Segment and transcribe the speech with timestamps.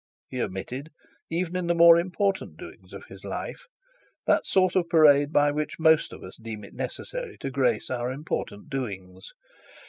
[0.29, 0.89] He omitted,
[1.29, 3.67] even in the more important doings of his life,
[4.25, 8.11] that sort of parade by which most of us deem it necessary to grace our
[8.11, 9.31] important doings.